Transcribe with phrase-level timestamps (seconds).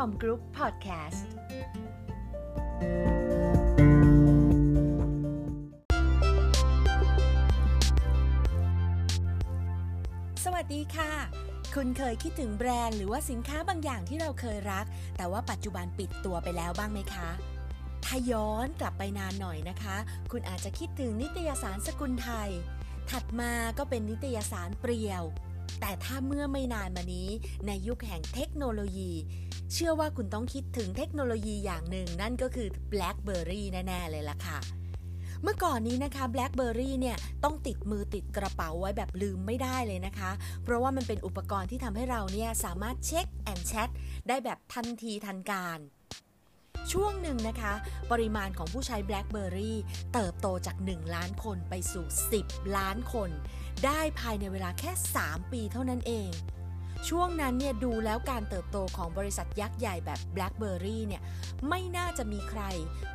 [0.00, 1.26] com group podcast
[10.44, 11.12] สวัสดีค่ะ
[11.74, 14.84] คุณเคยคิดถึงแบรนด์หรือว่าสินค้าบางอย่างที่เราเคยรัก
[15.16, 17.30] แต่ว่าปัจจุบันปิดตัวไปแล้วบ้างไหมคะ
[18.04, 19.96] ถ้าย้อนกลับไปนานหน่อยนะคะ
[20.32, 22.50] คุณอาจจะคิดถึงนิตยสารสกุลไทย
[23.10, 25.22] ถัดมาก็เป็นนิตยสารเปรียว
[25.80, 27.28] แต่ถ้าเมื่อไม่นานมานี้
[27.66, 29.12] ในยุคแห่งเทคโนโลยี
[29.72, 34.58] เชื่อว่าคุณต้องคิดถึงเทคโนโลยีอย่างหนึ่ง นั่นก็คือ BlackBerry แน่ๆเลยล่ะค่ะ
[35.42, 40.30] เมื่อก่อนนี้นะคะ BlackBerry เนี่ยต้องติดมือติดกระเป๋าไว้แบบลืมไม่ได้เลยนะคะ
[40.62, 43.88] เพราะว่ามันเป็นอุปกรณ์ที่ทำให้เราเนี่ยสามารถเช็คแอนแชท
[44.28, 45.80] ได้แบบทันทีทันการ
[46.92, 47.72] ช่วงหนึ่งนะคะ
[48.10, 49.72] ปริมาณของผู้ใช้ BlackBerry
[50.14, 52.06] เติบโตจาก 1 ล้านคนไปสู่
[52.40, 53.30] 10 ล้านคน
[53.84, 56.30] ได้ภายในเวลาแค่ 3 ปีเท่านั้นเอง
[57.08, 61.22] ช่วงนั้นเนี่ยดูแล้วการเติบโตของบริษัทยักษ์ใหญ่แบบ BlackBerry เนี่ย
[61.68, 62.62] ไม่น่าจะมีใคร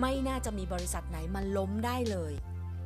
[0.00, 2.32] ไม่น่าจะมีบริษัทไหนมาล้มได้เลย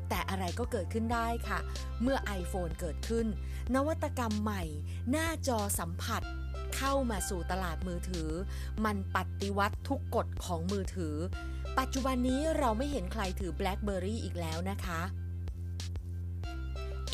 [0.09, 1.59] แต่อะไรก็เกิดขึ้นได้ค่ะ
[2.03, 3.27] เมื่อ iPhone เกิดขึ้น
[3.75, 4.63] นวัตกรรมใหม่
[5.11, 6.23] หน้าจอสัมผัส
[6.77, 8.31] เข้ามาสู่ตลาดมือถือ
[8.85, 11.17] มันปฏิวัติทุกกฎของมือถือ
[11.79, 15.01] ปัจจุบันนี้เราไม่เห็นใครถือ BlackBerry อีกแล้วนะคะ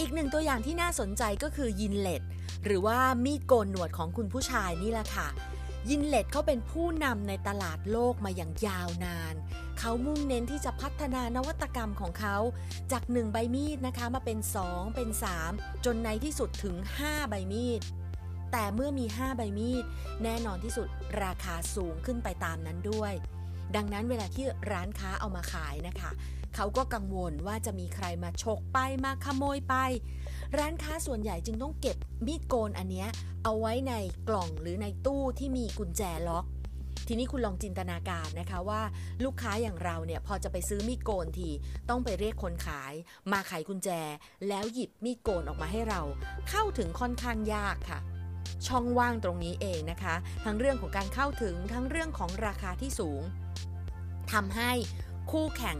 [0.02, 2.22] อีกหนึ่งตัวอย่างที่น่าสนใจก็คือยินเลต
[2.64, 5.28] หรือว่ามีดโกนหนวดของคุณผู้ชายนี่แหละค่ะ
[5.90, 9.34] ยินเลตเขาเป็นผู้นำในตลาดโลกมาอย่างยาวนาน
[9.78, 12.36] เขามุ่งเน้นที่จะพัฒนานวัตกรรมของเขา
[12.92, 15.08] จาก 1 ใบมีดนะคะมาเป็น 2 เป็น
[15.46, 17.80] 3 จนในที่สุดถึง 5 ใบมีด
[18.52, 19.84] แต่เมื่อมี 5 ใบมีด
[20.24, 20.88] แน่นอนที่สุด
[21.22, 23.12] ราคาสูงขึ้นไปตามนั้นด้วย
[23.76, 26.10] ดังนั้นเวลาที่ร้านค้าเอามาขายนะคะ
[26.54, 29.74] เขาก็กังวลว่าจะมีใครมาฉกไปมาขโมยไป
[30.58, 33.08] ร้านค้าส่วนใหญ่จึงต้องเก็บมีดโกนอันเนี้ย
[33.44, 33.94] เอาไว้ใน
[34.28, 36.46] กล่องหรือในตู้ที่มีกุญแจล็อก
[37.08, 38.82] ทีนี้คุณลองจินตนาการนะคะว่า
[39.24, 41.50] ลูกค้าอย่างเราเนี่ยพอจะไปซื้อมีดโกนที
[41.88, 42.92] ต้องไปเรียกคนขาย
[43.32, 43.88] มาไขกุญแจ
[44.48, 46.00] แล้วหยิบมีดโกนออกมาให้เรา
[46.50, 48.00] เข้าถึงค่อนข้างยากค่ะ
[48.66, 53.22] ช่องว่างตรงนี้เองนะคะ ทั้งเรื่องของการเข้าถึงทั้งเรื่องของราคาที่สูง
[54.32, 54.72] ทำให้
[55.30, 55.78] คู่แข่ง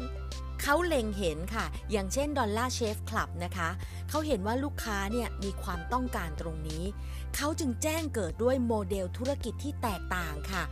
[0.60, 3.69] เขาเล็งเห็นค่ะ อย่างเช่นดอลล่าเชฟคลับนะคะ
[4.09, 6.84] เขาเห็นว่าลูกค้าเนี่ยมีความต้องการตรงนี้
[7.37, 10.65] เขาจึงแจ้งเกิดด้วยโมเดลธุรกิจที่แตกต่างค่ะ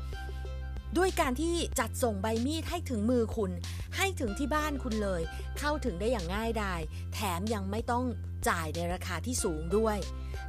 [0.96, 3.52] ด้วยการที่จัดส่งใบมีดให้ถึงมือคุณ
[3.96, 5.22] ให้ถึงที่บ้านคุณเลย
[5.58, 6.80] เข้าถึงได้อย่างง่ายดาย
[7.14, 8.04] แถมยังไม่ต้อง
[8.48, 9.98] จ่ายในราคาที่สูงด้วย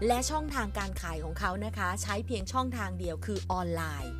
[0.07, 4.13] และช่องทางการขายของเขานะคะ ใช้เพียงช่องทางเดียวคือออนไลน์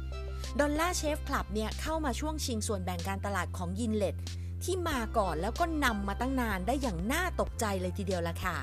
[0.59, 4.16] ดอลล่าเชฟคลับเนี่ยเข้ามาช่วงชิงส่วนแบ่งการตลาดของยินเลต
[4.63, 8.57] ที่มาก่อนแล้วก็นำมาตั้งนานได้อย่างน่าตกใจเลยทีเดียวละค่ะ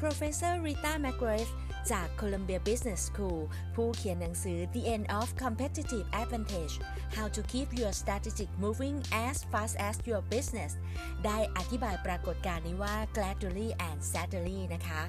[0.00, 1.52] Professor Rita McGrath
[1.92, 3.40] จาก Columbia Business School
[3.74, 6.74] ผู้เขียนหนังสือ The End of Competitive Advantage
[7.16, 8.96] How to Keep Your Strategic Moving
[9.26, 10.72] as Fast as Your Business
[11.24, 15.02] ได้อธิบายปรากฏการณ์นี้ว่า gradually and steadily นะคะ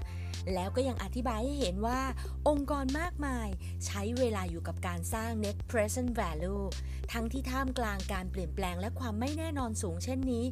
[0.54, 2.02] แล้วก็ยังอธิบายให้เห็นว่า
[2.50, 3.48] องค์กรมากมาย
[3.86, 6.64] ใช้เวลาอยู่กับการสร้าง net present value
[7.12, 10.44] ทั้งที่ท่ามกลางการเปลี่ยนแปลงและความไม่แน่นอนสูงเช่นนี้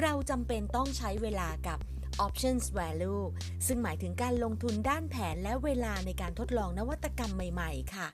[0.00, 1.78] เราจำเป็นต้องใช้เวลากับ
[2.26, 3.22] options value
[3.66, 8.08] ซึ่งหมายถึงการลงทุนด้านแผนและเวลาในการทดลองนวัตกรรมใหม่ ๆ ค่ะ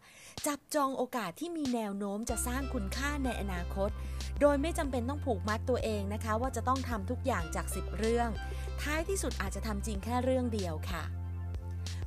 [0.46, 3.90] จับจองโอกาสที่มีแนวโน้มจะสร้างคุณค่าในอนาคต
[4.40, 8.28] โดยไม่จำเป็นต้องผูกมัดตัวเองนะคะ ว่าจะต้องทำทุกอย่างจาก 10 เรื่อง
[8.82, 11.04] ท้ายที่สุดอาจจะทำจริงแค่เรื่องเดียวค่ะ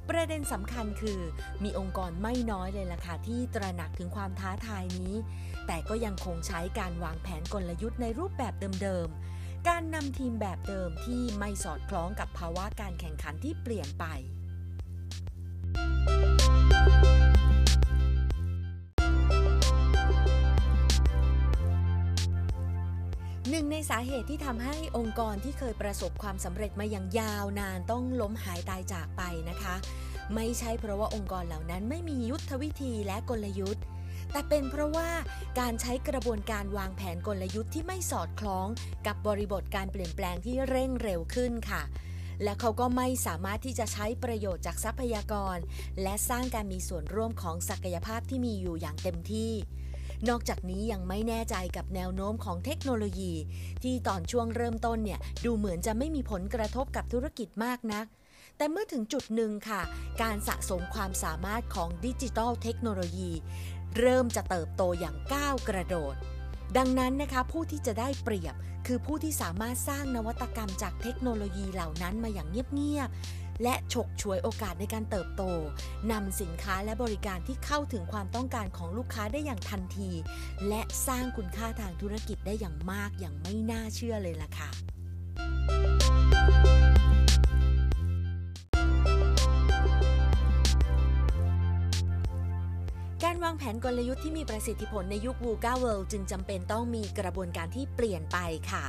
[0.09, 1.19] ประเด็นสำคัญคือ
[1.63, 5.13] มีองค์กรไม่น้อยเลยล่ะค่ะที่ตระหนักถึงความท้าทายนี้
[5.67, 9.36] แต่ก็ยังคงใช้การวางแผนกลยุทธ์ในรูปแบบเดิมๆ
[9.67, 14.05] การนำทีมแบบเดิมที่ไม่สอดคล้องกับภาวะการแข่งขันที่เปลี่ยนไป
[23.49, 29.75] หนึ่งในสาเหตุที่ทำให้องค์กรที่เคยประสบความสำเร็จมาอย่างยาวนานต้องล้มหายตายจากไปนะคะ
[30.35, 33.83] ไม่ใช่เพราะว่าองค์กรเหล่านั้นไม่มียุทธวิธีและกลยุทธ์
[34.31, 35.09] แต่เป็นเพราะว่า
[35.59, 38.67] การใช้กระบวนการวางแผนกลยุทธ์ที่ไม่สอดคล้อง
[39.07, 41.83] กับบริบทการเปลี่ยนแปลงที่เร่งเร็วขึ้นค่ะ
[42.43, 45.57] และเขาก็ไม่สามารถที่จะใช้ประโยชน์จากทรัพยากร
[46.01, 49.51] และสร้างการมีส่วนร่วมของศักยภาพที่มีอยู่อย่างเต็มที่
[50.29, 53.33] นอกจากนี้ยังไม่แน่ใจกับแนวโน้มของเทคโนโลยี
[53.83, 58.05] ที่ตอนช่วงเริ่มต้นเนี่ยดูเหมือนจะไม่มีผลกระทบกับธุรกิจมากนัก
[58.57, 59.81] แต่เมื่อถึงจุดหนึ่งค่ะ
[60.21, 63.31] การสะสมความสามารถของดิจิทัลเทคโนโลยี
[63.99, 66.15] เริ่มจะเติบโตอย่างก้าวกระโดด
[66.77, 68.55] ดังนั้นนะคะผู้ที่จะได้เปรียบ
[68.87, 75.43] คือผู้ที่สามารถสร้างนวัตกรรมจากเทคโนโลยีเหล่านั้นมาอย่างเงียบๆและฉกฉวยโอกาสในการเติบโต
[76.11, 80.11] นำสินค้าและบริการที่เข้าถึงความต้องการของลูกค้าได้อย่างทันที
[80.67, 84.69] และสร้างคุณค่าทางธุรกิจได้อย่างมากอย่างไม่น่าเชื่อเลยล่ะค่ะ
[93.25, 98.37] การวางแผนกลยุทธ์ที่มีประสิทธิผลในยุค VUCA World จึงจำเป็นต้องมีกระบวนการที่เปลี่ยนไป
[98.71, 98.83] ค่ะ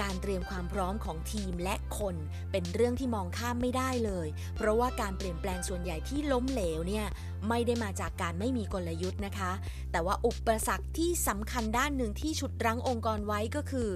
[0.00, 2.16] การเตรียมความพร้อมของทีมและคน
[2.52, 7.06] เป็นเรื่องที่มองข้ามไม่ได้เลย เพราะว่าการเปลี่ยนแปลงส่วนใหญ่ที่ล้มเหลวเนี่ย
[7.48, 9.52] ไม่ได้มาจากการไม่มีกลยุทธ์นะคะ
[9.92, 13.88] แต่ว่าอุปสรรคที่สำคัญด้านหนึ่งที่ฉุดรั้งองค์กรไว้ก็คือ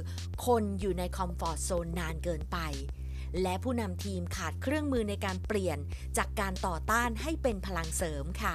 [0.47, 2.59] คนอยู่ในคอมฟอร์ทโซนนานเกินไป
[3.43, 5.79] และผู้นำทีมขาดเครื่องมือในการเปลี่ยน
[6.17, 8.53] จากการต่อต้านให้เป็นพลังเสริมค่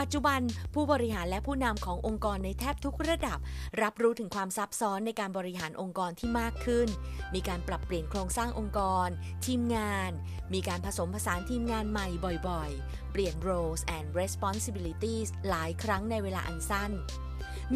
[0.00, 0.40] ปัจจุบัน
[0.74, 3.38] ผู้บริหารและผู้นำขององค์กรในแทบทุกระดับ
[3.82, 6.88] รับรู้ถึงความซับซ้อนในการบริหารองค์กรที่มากขึ้น
[7.34, 9.08] มีการปรับเปลี่ยนโครงสร้างองค์กร
[9.46, 10.10] ทีมงาน
[10.54, 12.08] มีการผสมผสานทีมงานใหม่
[12.48, 16.90] บ่อยๆ เปลี่ยน roles and responsibilities หลายครั้งในเวลาอันสั้น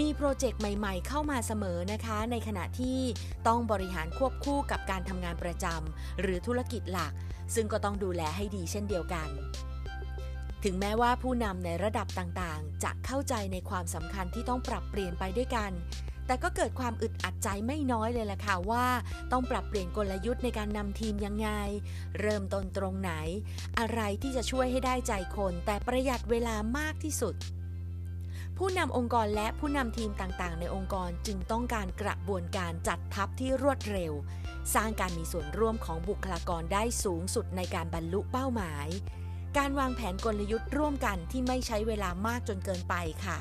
[0.00, 2.98] มีโปรเจกต์ใหม่ๆ เข้ามาเสมอนะคะ ในขณะที่
[3.46, 7.12] ต้องบริหารควบคู่กับการทำงานประจำหรือธุรกิจหลัก
[7.54, 9.30] ซึ่งก็ต้องดูแลให้ดีเช่นเดียวกัน
[10.68, 15.70] ถึงแม้ว่าผู้นำในระดับต่างๆ จะเข้าใจในความสำคัญที่ต้องปรับเปลี่ยนไปด้วยกัน
[16.26, 18.86] แต่ก็เกิดความอึดอัดใจไม่น้อยเลยล่ะค่ะว่า
[19.32, 21.48] ต้องปรับเปลี่ยนกลยุทธ์ในการนำทีมยังไง
[22.20, 23.12] เริ่มต้นตรงไหน
[23.78, 27.34] อะไรที่จะช่วยให้ได้ใจคน แต่ประหยัดเวลามากที่สุด
[28.58, 34.12] ผู้นำองค์กรและผู้นำทีมต่างๆ ในองค์กรจึงต้องการกระบวนการจัดทัพที่รวดเร็ว
[34.74, 38.88] สร้างการมีส่วนร่วมของบุคลากรได้สูงสุดในการบรรลุเป้าหมาย
[39.58, 42.94] การวางแผนกลยุทธ์ร่วมกันที่ไม่ใช้เวลามากจนเกินไป
[43.24, 43.38] ค่ะ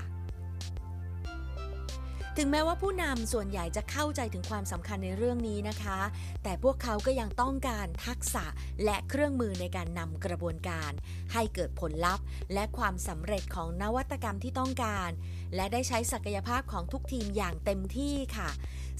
[2.38, 6.00] ถึงแม้ว่าผู้นำส่วนใหญ่จะเข้าใจถึงความสำคัญในเรื่องนี้นะคะ
[6.44, 8.46] แต่พวกเขาก็ยังต้องการทักษะ
[8.84, 10.92] และเครื่องมือในการนำกระบวนการ
[11.34, 15.10] ให้เกิดผลลัพธ์ และความสำเร็จของนวัตกรรมที่ต้องการ
[15.56, 18.50] และได้ใช้ศักยภาพของทุกทีมอย่างเต็มที่ค่ะ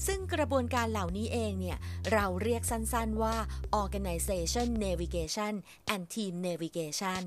[0.06, 1.78] ซึ่งกระบวนการเหล่านี้เองเนี่ย
[2.12, 3.36] เราเรียกสั้นๆว่า
[3.82, 5.54] organization navigation
[5.94, 7.24] and team navigation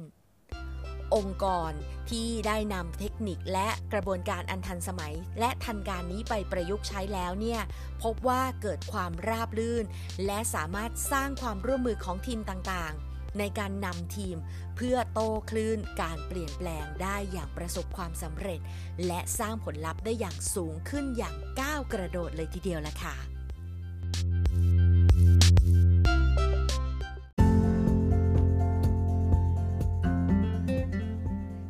[1.16, 1.72] องค์กร
[2.10, 7.62] ที่ได้นำเทคนิคและกระบวนการอันทันสมัย และทันการนี้ไปประยุกต์ใช้แล้วเนี่ย
[8.04, 9.86] พบว่าเกิดความราบรื่น
[10.26, 13.09] และสามารถสร้างความร่วมมือของทีมต่างๆ
[13.40, 14.38] ในการนำทีม
[14.76, 18.60] เพื่อโตคลื่นการเปลี่ยนแปลงได้อย่างประสบความสำเร็จ
[19.08, 23.16] และสร้างผลลัพธ์ได้อย่างสูงขึ้นอย่างก้าวกระโดดเลยทีเดียวละค่ะ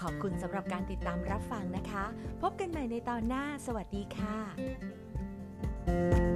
[0.00, 2.04] ขอบคุณสำหรับการติดตามรับฟังนะคะ
[2.42, 6.29] พบกันใหม่ในตอนหน้า สวัสดีค่ะ